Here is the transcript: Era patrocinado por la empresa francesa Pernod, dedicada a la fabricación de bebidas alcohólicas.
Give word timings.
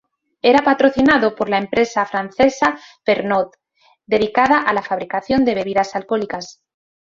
Era 0.41 0.63
patrocinado 0.63 1.35
por 1.35 1.47
la 1.47 1.59
empresa 1.59 2.07
francesa 2.07 2.75
Pernod, 3.05 3.51
dedicada 4.07 4.57
a 4.57 4.73
la 4.73 4.81
fabricación 4.81 5.45
de 5.45 5.53
bebidas 5.53 5.95
alcohólicas. 5.95 6.63